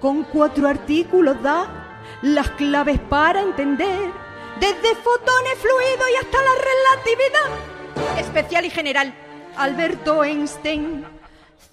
[0.00, 4.10] Con cuatro artículos da las claves para entender
[4.58, 9.27] desde fotones, fluidos y hasta la relatividad especial y general.
[9.58, 11.04] Alberto Einstein,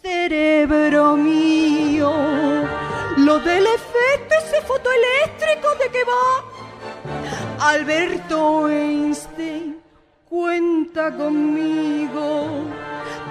[0.02, 2.12] cerebro mío,
[3.18, 7.70] lo del efecto ese fotoeléctrico de qué va.
[7.70, 9.80] Alberto Einstein,
[10.28, 12.64] cuenta conmigo.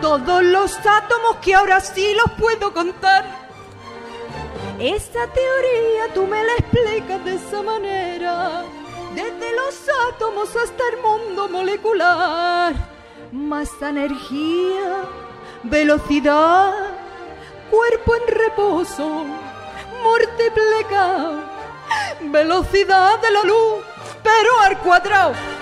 [0.01, 3.25] Todos los átomos que ahora sí los puedo contar.
[4.79, 8.62] Esa teoría tú me la explicas de esa manera,
[9.17, 9.81] desde los
[10.12, 12.94] átomos hasta el mundo molecular.
[13.35, 15.09] Masa, energía,
[15.64, 16.73] velocidad,
[17.68, 19.25] cuerpo en reposo,
[20.05, 21.42] multiplicado,
[22.31, 23.85] velocidad de la luz,
[24.23, 25.54] pero al cuadrado.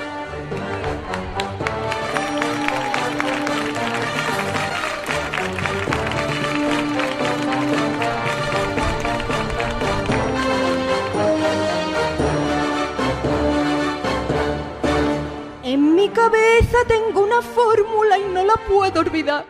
[16.12, 19.44] Cabeza tengo una fórmula y no la puedo olvidar.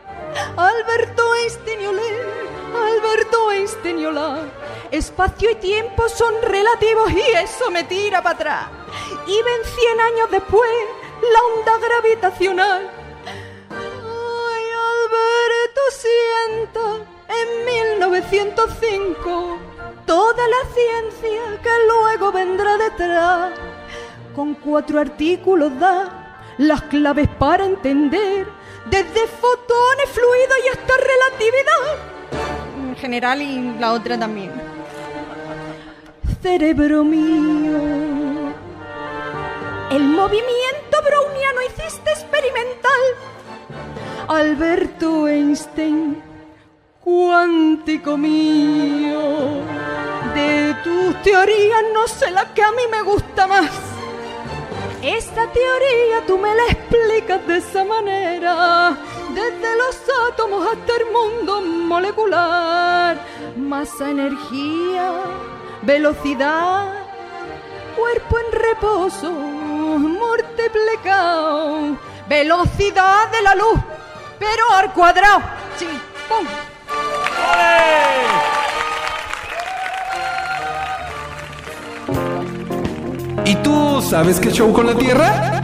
[0.57, 2.03] Alberto Einstein y Olé,
[2.75, 4.39] Alberto Einstein y Olá.
[4.91, 8.67] Espacio y tiempo son relativos y eso me tira para atrás.
[9.27, 10.71] Y ven 100 años después
[11.33, 12.91] la onda gravitacional.
[13.71, 16.85] Ay, Alberto sienta
[17.29, 19.59] en 1905
[20.07, 23.53] toda la ciencia que luego vendrá detrás
[24.35, 26.22] con cuatro artículos da
[26.63, 28.47] las claves para entender
[28.91, 32.89] desde fotones, fluidos y hasta relatividad.
[32.89, 34.53] En general y la otra también.
[36.41, 37.79] Cerebro mío,
[39.91, 43.01] el movimiento browniano hiciste experimental.
[44.29, 46.23] Alberto Einstein,
[47.01, 49.21] cuántico mío,
[50.35, 53.92] de tus teorías no sé la que a mí me gusta más.
[55.03, 58.97] Esta teoría tú me la explicas de esa manera,
[59.35, 63.19] desde los átomos hasta el mundo molecular.
[63.57, 65.13] Masa, energía,
[65.83, 66.93] velocidad,
[67.97, 73.81] cuerpo en reposo, multiplicado, velocidad de la luz,
[74.39, 75.43] pero al cuadrado.
[75.79, 75.89] Sí,
[76.29, 76.47] ¡pum!
[83.45, 85.61] ¿Y tú sabes qué show con la Tierra?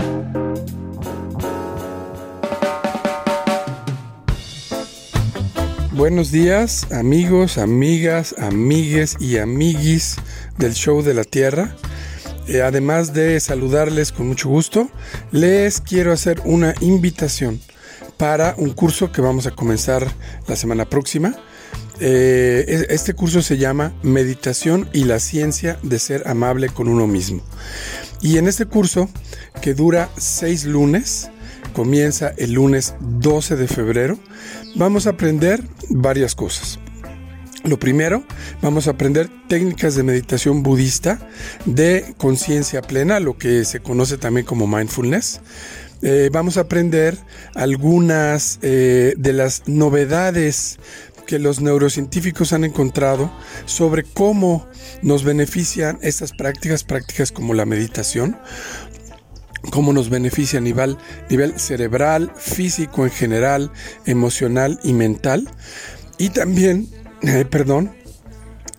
[5.93, 10.17] Buenos días, amigos, amigas, amigues y amiguis
[10.57, 11.77] del show de la Tierra.
[12.49, 14.91] Eh, además de saludarles con mucho gusto,
[15.31, 17.61] les quiero hacer una invitación
[18.17, 20.07] para un curso que vamos a comenzar
[20.49, 21.37] la semana próxima.
[22.01, 27.07] Eh, es- este curso se llama Meditación y la ciencia de ser amable con uno
[27.07, 27.43] mismo.
[28.21, 29.09] Y en este curso,
[29.63, 31.31] que dura seis lunes,
[31.73, 34.19] comienza el lunes 12 de febrero,
[34.77, 36.79] vamos a aprender varias cosas.
[37.65, 38.25] Lo primero,
[38.63, 41.19] vamos a aprender técnicas de meditación budista
[41.67, 45.41] de conciencia plena, lo que se conoce también como mindfulness.
[46.01, 47.19] Eh, vamos a aprender
[47.57, 50.79] algunas eh, de las novedades
[51.29, 53.31] que los neurocientíficos han encontrado
[53.67, 54.67] sobre cómo
[55.03, 58.39] nos benefician estas prácticas, prácticas como la meditación,
[59.71, 60.97] cómo nos beneficia a nivel,
[61.29, 63.71] nivel cerebral, físico en general,
[64.07, 65.51] emocional y mental.
[66.17, 66.89] Y también,
[67.23, 67.93] eh, perdón,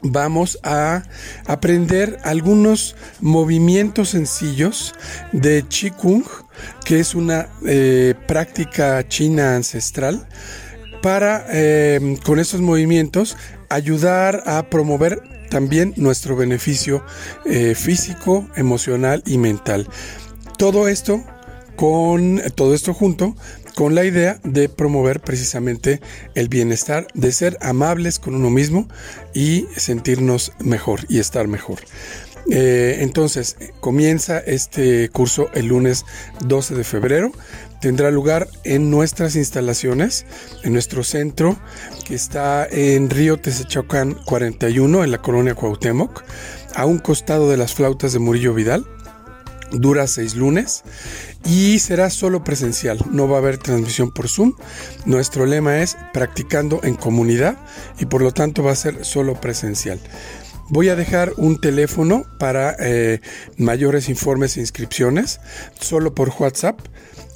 [0.02, 1.04] vamos a
[1.46, 4.96] aprender algunos movimientos sencillos
[5.34, 6.26] de Qigong,
[6.84, 10.28] que es una eh, práctica china ancestral,
[11.02, 13.38] para eh, con estos movimientos
[13.70, 17.04] ayudar a promover también nuestro beneficio
[17.46, 19.88] eh, físico, emocional y mental.
[20.58, 21.24] Todo esto
[21.76, 23.36] con todo esto junto
[23.76, 26.02] con la idea de promover precisamente
[26.36, 28.90] el bienestar, de ser amables con uno mismo
[29.34, 31.80] y sentirnos mejor y estar mejor.
[32.52, 36.06] Eh, entonces, comienza este curso el lunes
[36.46, 37.32] 12 de febrero.
[37.82, 40.26] Tendrá lugar en nuestras instalaciones,
[40.64, 41.58] en nuestro centro,
[42.06, 46.24] que está en Río Tesechocán 41, en la colonia Cuauhtémoc,
[46.76, 48.86] a un costado de las flautas de Murillo Vidal
[49.72, 50.84] dura seis lunes
[51.46, 54.54] y será solo presencial, no va a haber transmisión por Zoom.
[55.06, 57.58] Nuestro lema es practicando en comunidad
[58.00, 60.00] y por lo tanto va a ser solo presencial.
[60.72, 63.22] Voy a dejar un teléfono para eh,
[63.58, 65.40] mayores informes e inscripciones,
[65.80, 66.80] solo por WhatsApp.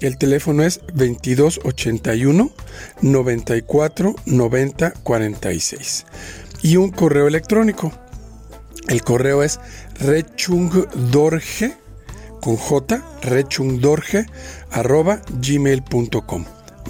[0.04, 2.52] El teléfono es 2281
[3.02, 6.06] 94 90 46
[6.62, 7.94] y un correo electrónico.
[8.90, 9.62] El correo es
[10.02, 11.78] rechungdorge
[12.42, 14.26] con J, rechungdorje,
[14.72, 16.46] arroba gmail.com.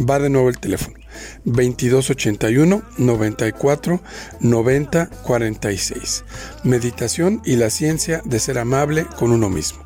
[0.10, 0.98] Va de nuevo el teléfono.
[1.46, 4.02] 2281 94
[4.40, 6.24] 90 46.
[6.64, 9.84] Meditación y la ciencia de ser amable con uno mismo.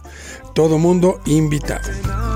[0.55, 2.26] Todo mundo invitado.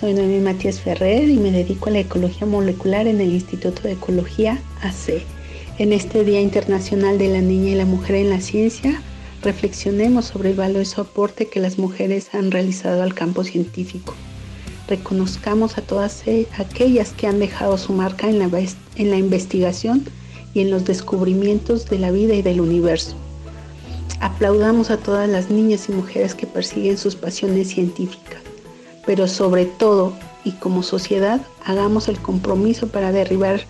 [0.00, 3.92] Soy Noemí Matías Ferrer y me dedico a la ecología molecular en el Instituto de
[3.92, 5.22] Ecología AC.
[5.76, 9.02] En este Día Internacional de la Niña y la Mujer en la Ciencia,
[9.42, 14.14] reflexionemos sobre el valioso aporte que las mujeres han realizado al campo científico.
[14.88, 20.06] Reconozcamos a todas e, aquellas que han dejado su marca en la investigación
[20.54, 23.16] y en los descubrimientos de la vida y del universo.
[24.20, 28.49] Aplaudamos a todas las niñas y mujeres que persiguen sus pasiones científicas
[29.10, 30.12] pero sobre todo
[30.44, 33.62] y como sociedad hagamos el compromiso para derribar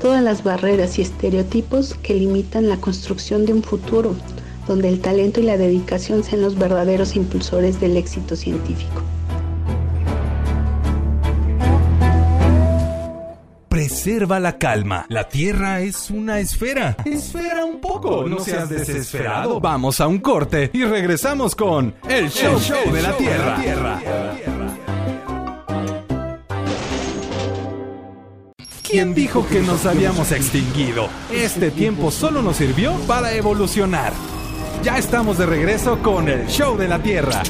[0.00, 4.14] todas las barreras y estereotipos que limitan la construcción de un futuro
[4.68, 9.02] donde el talento y la dedicación sean los verdaderos impulsores del éxito científico.
[13.68, 15.06] Preserva la calma.
[15.08, 16.96] La Tierra es una esfera.
[17.04, 18.28] Esfera un poco.
[18.28, 19.60] No seas desesperado.
[19.60, 22.60] Vamos a un corte y regresamos con El Show,
[22.92, 24.00] de, la tierra.
[28.94, 31.08] ¿Quién dijo que nos habíamos extinguido?
[31.32, 34.12] Este tiempo solo nos sirvió para evolucionar.
[34.84, 37.42] Ya estamos de regreso con el Show de la Tierra.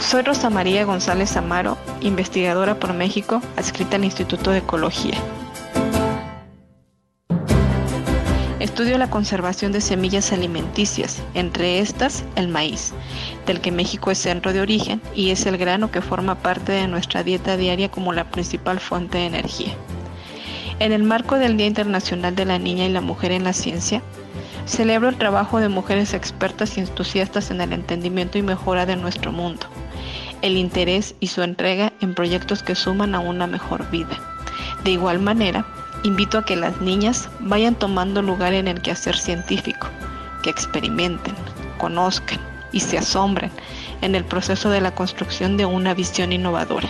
[0.00, 5.18] Soy Rosa María González Amaro, investigadora por México, adscrita al Instituto de Ecología.
[8.74, 12.92] Estudio la conservación de semillas alimenticias, entre estas el maíz,
[13.46, 16.88] del que México es centro de origen y es el grano que forma parte de
[16.88, 19.76] nuestra dieta diaria como la principal fuente de energía.
[20.80, 24.02] En el marco del Día Internacional de la Niña y la Mujer en la Ciencia,
[24.66, 29.30] celebro el trabajo de mujeres expertas y entusiastas en el entendimiento y mejora de nuestro
[29.30, 29.68] mundo,
[30.42, 34.18] el interés y su entrega en proyectos que suman a una mejor vida.
[34.82, 35.64] De igual manera,
[36.04, 39.88] invito a que las niñas vayan tomando lugar en el quehacer científico,
[40.42, 41.34] que experimenten,
[41.78, 42.38] conozcan
[42.72, 43.50] y se asombren
[44.02, 46.88] en el proceso de la construcción de una visión innovadora,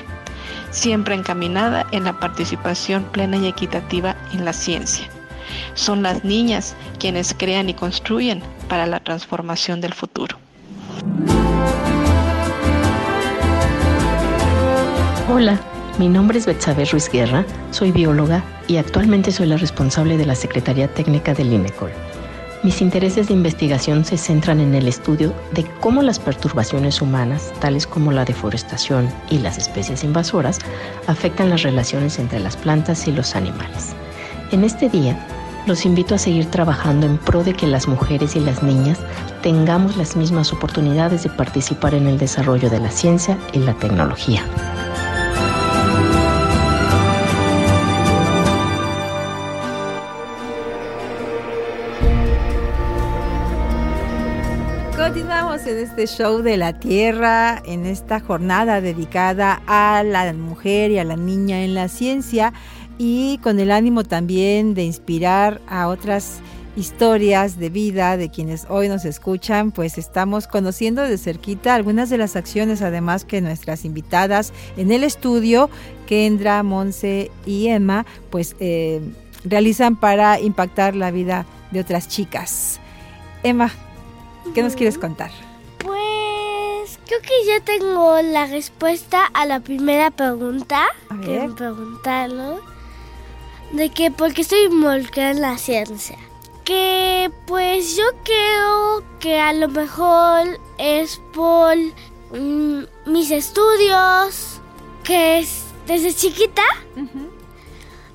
[0.70, 5.06] siempre encaminada en la participación plena y equitativa en la ciencia.
[5.74, 10.36] Son las niñas quienes crean y construyen para la transformación del futuro.
[15.28, 15.60] Hola,
[15.98, 20.34] mi nombre es Betsabe Ruiz Guerra, soy bióloga y actualmente soy la responsable de la
[20.34, 21.90] Secretaría Técnica del INECOL.
[22.64, 27.86] Mis intereses de investigación se centran en el estudio de cómo las perturbaciones humanas, tales
[27.86, 30.58] como la deforestación y las especies invasoras,
[31.06, 33.94] afectan las relaciones entre las plantas y los animales.
[34.50, 35.16] En este día,
[35.66, 38.98] los invito a seguir trabajando en pro de que las mujeres y las niñas
[39.42, 44.44] tengamos las mismas oportunidades de participar en el desarrollo de la ciencia y la tecnología.
[55.66, 61.04] En este show de la Tierra, en esta jornada dedicada a la mujer y a
[61.04, 62.52] la niña en la ciencia
[62.98, 66.40] y con el ánimo también de inspirar a otras
[66.76, 72.18] historias de vida de quienes hoy nos escuchan, pues estamos conociendo de cerquita algunas de
[72.18, 75.70] las acciones además que nuestras invitadas en el estudio,
[76.06, 79.00] Kendra, Monse y Emma, pues eh,
[79.44, 82.80] realizan para impactar la vida de otras chicas.
[83.42, 83.72] Emma,
[84.52, 85.30] ¿Qué nos quieres contar?
[87.06, 92.60] Creo que ya tengo la respuesta a la primera pregunta A que me preguntaron.
[93.72, 96.16] De que por qué estoy involucrada en la ciencia.
[96.64, 101.76] Que pues yo creo que a lo mejor es por
[102.32, 104.60] mm, mis estudios.
[105.02, 106.62] Que es desde chiquita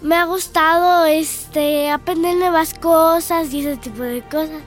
[0.01, 4.61] me ha gustado este aprender nuevas cosas y ese tipo de cosas.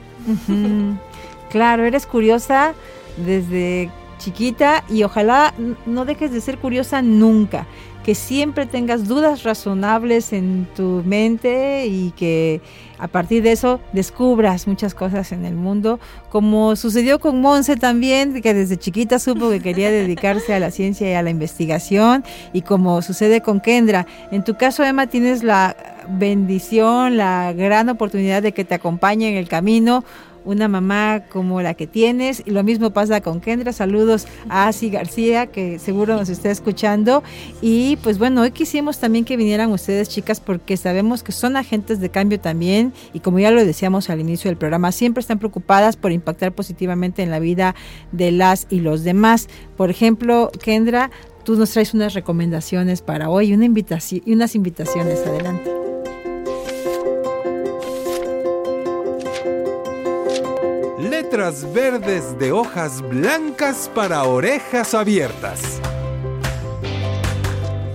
[1.49, 2.73] Claro, eres curiosa
[3.17, 3.91] desde
[4.23, 5.53] chiquita y ojalá
[5.85, 7.67] no dejes de ser curiosa nunca.
[8.03, 12.59] que siempre tengas dudas razonables en tu mente y que
[12.99, 18.41] a partir de eso descubras muchas cosas en el mundo, como sucedió con Monse también,
[18.41, 22.63] que desde chiquita supo que quería dedicarse a la ciencia y a la investigación, y
[22.63, 24.05] como sucede con Kendra.
[24.31, 25.73] En tu caso, Emma, tienes la
[26.09, 30.03] bendición, la gran oportunidad de que te acompañe en el camino
[30.45, 32.43] una mamá como la que tienes.
[32.45, 33.73] Y lo mismo pasa con Kendra.
[33.73, 37.23] Saludos a Asi García, que seguro nos está escuchando.
[37.61, 41.99] Y pues bueno, hoy quisimos también que vinieran ustedes, chicas, porque sabemos que son agentes
[41.99, 42.93] de cambio también.
[43.13, 47.23] Y como ya lo decíamos al inicio del programa, siempre están preocupadas por impactar positivamente
[47.23, 47.75] en la vida
[48.11, 49.47] de las y los demás.
[49.77, 51.11] Por ejemplo, Kendra,
[51.43, 55.19] tú nos traes unas recomendaciones para hoy, una invitación y unas invitaciones.
[55.25, 55.92] Adelante.
[61.73, 65.81] Verdes de hojas blancas para orejas abiertas.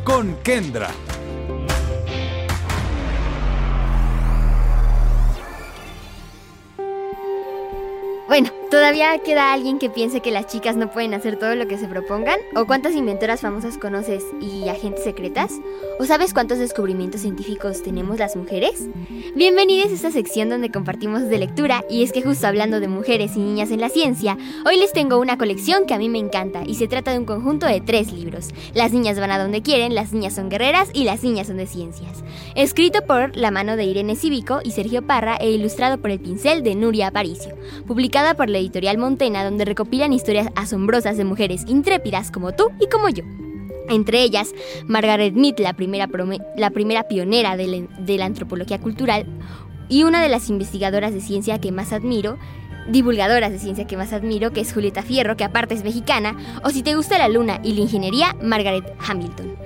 [0.02, 0.90] Con Kendra.
[8.28, 11.78] Bueno, ¿todavía queda alguien que piense que las chicas no pueden hacer todo lo que
[11.78, 12.38] se propongan?
[12.54, 15.54] ¿O cuántas inventoras famosas conoces y agentes secretas?
[15.98, 18.86] ¿O sabes cuántos descubrimientos científicos tenemos las mujeres?
[19.34, 23.34] Bienvenidos a esta sección donde compartimos de lectura y es que justo hablando de mujeres
[23.34, 26.64] y niñas en la ciencia, hoy les tengo una colección que a mí me encanta
[26.66, 28.50] y se trata de un conjunto de tres libros.
[28.74, 31.66] Las niñas van a donde quieren, las niñas son guerreras y las niñas son de
[31.66, 32.22] ciencias.
[32.54, 36.62] Escrito por la mano de Irene Cívico y Sergio Parra e ilustrado por el pincel
[36.62, 37.56] de Nuria Aparicio.
[37.86, 42.88] Publicado por la editorial Montena, donde recopilan historias asombrosas de mujeres intrépidas como tú y
[42.88, 43.24] como yo.
[43.88, 44.50] Entre ellas,
[44.86, 46.08] Margaret Mead, la primera,
[46.56, 49.26] la primera pionera de la, de la antropología cultural
[49.88, 52.38] y una de las investigadoras de ciencia que más admiro,
[52.88, 56.70] divulgadoras de ciencia que más admiro, que es Julieta Fierro, que aparte es mexicana, o
[56.70, 59.57] si te gusta la luna y la ingeniería, Margaret Hamilton.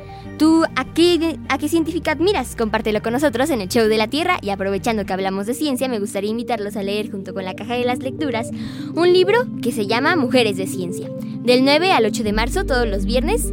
[0.43, 2.57] ¿Tú a qué, a científica admiras?
[2.57, 5.87] Compártelo con nosotros en el show de la Tierra y aprovechando que hablamos de ciencia,
[5.89, 8.51] me gustaría invitarlos a leer junto con la caja de las lecturas
[8.97, 11.09] un libro que se llama Mujeres de Ciencia.
[11.45, 13.53] Del 9 al 8 de marzo, todos los viernes.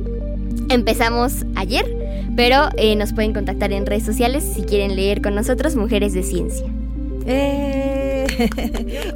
[0.70, 1.86] Empezamos ayer,
[2.36, 6.24] pero eh, nos pueden contactar en redes sociales si quieren leer con nosotros Mujeres de
[6.24, 6.66] Ciencia.
[7.28, 8.26] Eh,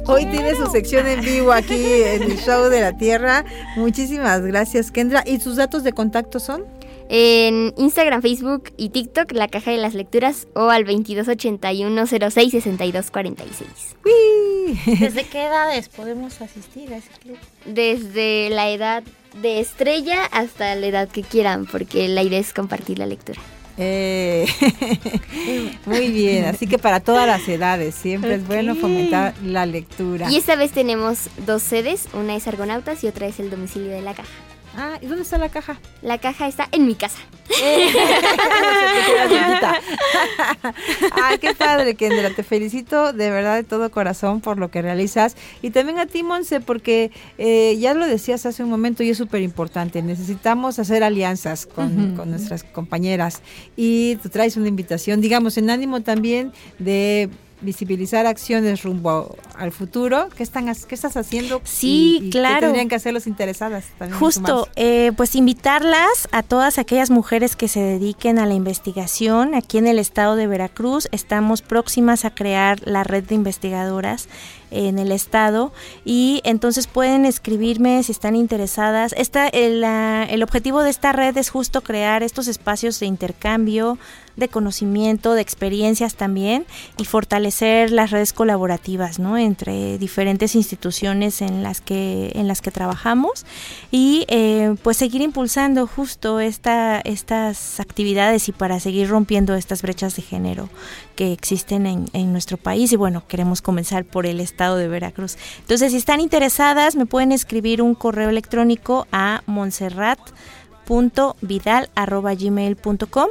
[0.06, 3.44] hoy tiene su sección en vivo aquí en el show de la Tierra.
[3.74, 5.24] Muchísimas gracias, Kendra.
[5.26, 6.62] ¿Y sus datos de contacto son?
[7.08, 13.10] En Instagram, Facebook y TikTok, la caja de las lecturas o al 2281 06 62
[13.10, 13.96] 46.
[15.00, 17.36] ¿Desde qué edades podemos asistir a ese club?
[17.66, 19.02] Desde la edad
[19.40, 23.40] de estrella hasta la edad que quieran, porque la idea es compartir la lectura.
[23.76, 24.46] Eh,
[25.86, 30.30] muy bien, así que para todas las edades siempre es bueno fomentar la lectura.
[30.30, 34.00] Y esta vez tenemos dos sedes, una es Argonautas y otra es el domicilio de
[34.00, 34.30] la caja.
[34.76, 35.78] Ah, ¿y dónde está la caja?
[36.02, 37.18] La caja está en mi casa.
[41.12, 42.30] Ay, qué padre, Kendra.
[42.30, 45.36] Te felicito de verdad de todo corazón por lo que realizas.
[45.62, 49.18] Y también a ti, Monse, porque eh, ya lo decías hace un momento y es
[49.18, 50.02] súper importante.
[50.02, 53.42] Necesitamos hacer alianzas con, con nuestras compañeras.
[53.76, 57.30] Y tú traes una invitación, digamos, en ánimo también de
[57.64, 60.28] visibilizar acciones rumbo al futuro.
[60.36, 61.60] ¿Qué, están, qué estás haciendo?
[61.64, 62.56] Sí, claro.
[62.56, 63.84] ¿Qué tendrían que hacer los interesadas?
[64.18, 69.54] Justo, eh, pues invitarlas a todas aquellas mujeres que se dediquen a la investigación.
[69.54, 74.28] Aquí en el estado de Veracruz estamos próximas a crear la red de investigadoras
[74.70, 75.72] en el estado
[76.04, 79.14] y entonces pueden escribirme si están interesadas.
[79.16, 83.98] Esta, el, el objetivo de esta red es justo crear estos espacios de intercambio,
[84.36, 86.66] de conocimiento, de experiencias también
[86.96, 89.38] y fortalecer las redes colaborativas, ¿no?
[89.38, 93.44] Entre diferentes instituciones en las que en las que trabajamos
[93.90, 100.16] y eh, pues seguir impulsando justo esta estas actividades y para seguir rompiendo estas brechas
[100.16, 100.68] de género
[101.16, 105.36] que existen en, en nuestro país y bueno queremos comenzar por el estado de Veracruz.
[105.60, 110.18] Entonces si están interesadas me pueden escribir un correo electrónico a Montserrat
[112.38, 113.28] gmail.com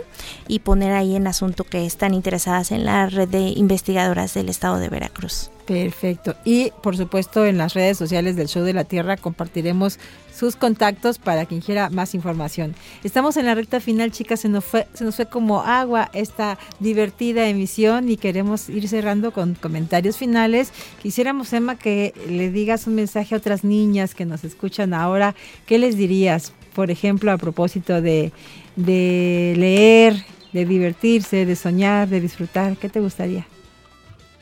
[0.47, 4.79] y poner ahí en asunto que están interesadas en la red de investigadoras del estado
[4.79, 5.49] de Veracruz.
[5.65, 6.35] Perfecto.
[6.43, 9.97] Y por supuesto en las redes sociales del Show de la Tierra compartiremos
[10.35, 12.75] sus contactos para quien quiera más información.
[13.03, 16.57] Estamos en la recta final, chicas, se nos fue, se nos fue como agua esta
[16.79, 20.73] divertida emisión y queremos ir cerrando con comentarios finales.
[21.01, 25.35] Quisiéramos, Emma, que le digas un mensaje a otras niñas que nos escuchan ahora.
[25.65, 26.51] ¿Qué les dirías?
[26.75, 28.31] Por ejemplo, a propósito de,
[28.75, 32.77] leer, de divertirse, de soñar, de disfrutar?
[32.77, 33.45] ¿Qué te gustaría?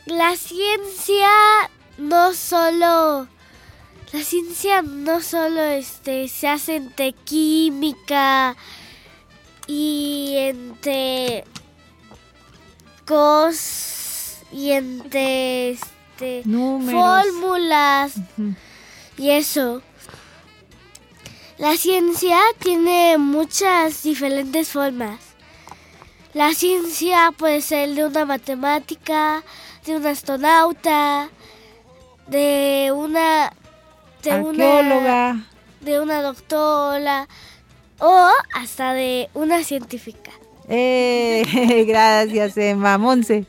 [0.05, 1.29] La ciencia
[1.97, 3.27] no solo
[4.13, 8.57] la ciencia no solo este se hace entre química
[9.67, 11.45] y entre
[13.05, 18.15] cos y entre este, fórmulas
[19.17, 19.81] y eso.
[21.61, 25.19] La ciencia tiene muchas diferentes formas.
[26.33, 29.43] La ciencia puede ser de una matemática,
[29.85, 31.29] de un astronauta,
[32.25, 33.53] de una
[34.23, 35.33] de Arqueóloga.
[35.33, 35.47] una
[35.81, 37.27] de una doctora
[37.99, 40.31] o hasta de una científica.
[40.67, 42.97] Eh, gracias, Emma.
[42.97, 43.45] Monse.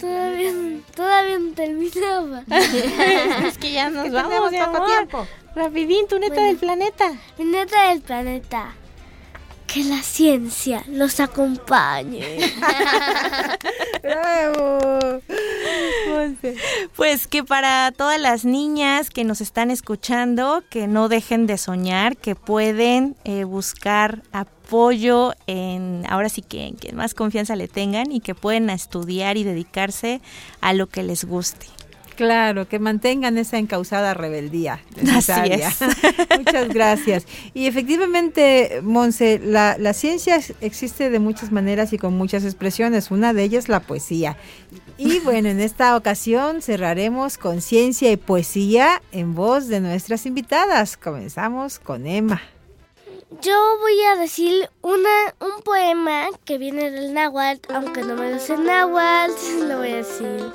[0.00, 0.50] Todavía,
[0.96, 2.42] todavía no terminaba.
[3.46, 4.86] es que ya nos vamos, amor.
[4.86, 5.26] tiempo.
[5.54, 6.48] Rapidín, tu neta Bueno.
[6.48, 7.12] del planeta.
[7.38, 8.74] Mi neta del planeta.
[9.66, 12.38] Que la ciencia los acompañe.
[14.02, 15.20] ¡Bravo!
[16.94, 22.16] Pues que para todas las niñas que nos están escuchando, que no dejen de soñar,
[22.16, 28.12] que pueden eh, buscar apoyo en, ahora sí que en quien más confianza le tengan
[28.12, 30.20] y que pueden estudiar y dedicarse
[30.60, 31.66] a lo que les guste.
[32.16, 35.68] Claro, que mantengan esa encausada rebeldía necesaria.
[35.68, 35.80] es.
[36.38, 37.26] Muchas gracias.
[37.54, 43.10] Y efectivamente, Monse, la, la ciencia existe de muchas maneras y con muchas expresiones.
[43.10, 44.36] Una de ellas la poesía.
[44.96, 50.96] Y bueno, en esta ocasión cerraremos con ciencia y poesía en voz de nuestras invitadas.
[50.96, 52.40] Comenzamos con Emma.
[53.40, 58.38] Yo voy a decir una, un poema que viene del náhuatl, aunque no me lo
[58.38, 59.32] sé náhuatl,
[59.68, 60.52] lo voy a decir.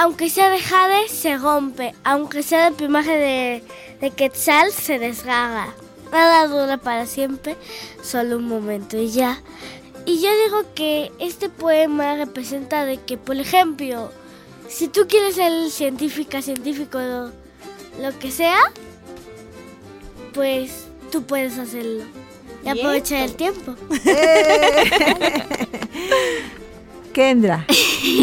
[0.00, 1.94] Aunque sea de jade, se rompe.
[2.04, 3.62] Aunque sea de plumaje de,
[4.00, 5.74] de quetzal, se desgaga.
[6.10, 7.54] Nada dura para siempre,
[8.02, 9.42] solo un momento y ya.
[10.06, 14.10] Y yo digo que este poema representa de que, por ejemplo,
[14.70, 17.26] si tú quieres ser científica, científico, lo,
[18.00, 18.58] lo que sea,
[20.32, 22.04] pues tú puedes hacerlo.
[22.62, 22.78] Y Bien.
[22.78, 23.76] aprovechar el tiempo.
[27.12, 27.66] Kendra.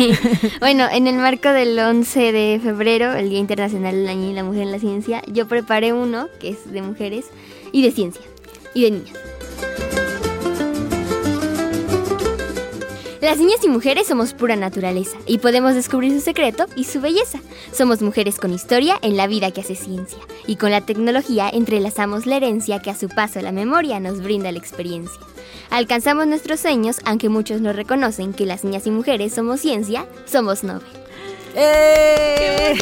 [0.59, 4.43] bueno, en el marco del 11 de febrero, el Día Internacional del Año y la
[4.43, 7.25] Mujer en la Ciencia, yo preparé uno que es de mujeres
[7.71, 8.23] y de ciencia
[8.73, 9.17] y de niñas.
[13.21, 17.39] Las niñas y mujeres somos pura naturaleza y podemos descubrir su secreto y su belleza.
[17.71, 22.27] Somos mujeres con historia en la vida que hace ciencia y con la tecnología entrelazamos
[22.27, 25.19] la herencia que a su paso la memoria nos brinda la experiencia.
[25.71, 30.63] Alcanzamos nuestros sueños, aunque muchos no reconocen que las niñas y mujeres somos ciencia, somos
[30.63, 30.83] Nobel.
[31.55, 32.75] ¡Eh!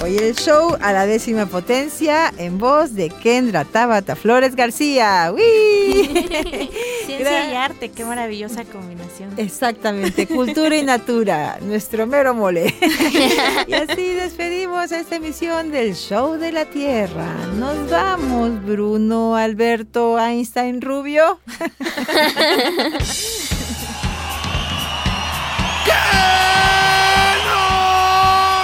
[0.00, 5.32] Hoy el show a la décima potencia en voz de Kendra Tabata Flores García.
[5.34, 6.70] ¡Uy!
[7.18, 9.34] Ciencia y arte, qué maravillosa combinación.
[9.36, 12.72] Exactamente, cultura y natura, nuestro mero mole.
[13.66, 17.26] y así despedimos esta emisión del Show de la Tierra.
[17.56, 21.40] Nos vamos, Bruno, Alberto, Einstein, Rubio.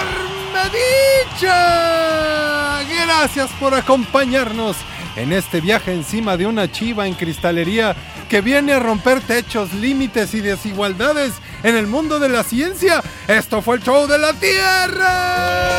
[0.05, 0.61] ¡Enorme
[1.41, 2.83] dicha!
[3.05, 4.77] Gracias por acompañarnos
[5.17, 7.95] en este viaje encima de una chiva en cristalería
[8.35, 13.01] que viene a romper techos, límites y desigualdades en el mundo de la ciencia.
[13.29, 15.77] Esto fue el show de la Tierra.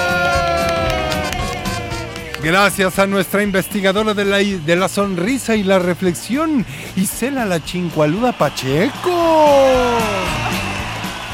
[2.41, 8.31] Gracias a nuestra investigadora de la, de la sonrisa y la reflexión, Isela la Chincualuda
[8.31, 9.97] Pacheco.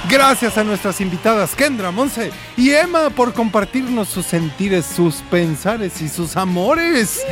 [0.10, 6.10] Gracias a nuestras invitadas Kendra, Monse y Emma por compartirnos sus sentires, sus pensares y
[6.10, 7.24] sus amores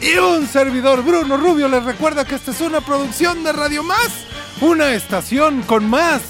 [0.00, 4.26] y un servidor Bruno Rubio les recuerda que esta es una producción de Radio Más,
[4.60, 6.22] una estación con más